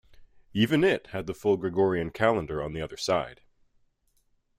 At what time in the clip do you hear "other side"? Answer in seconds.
2.81-3.41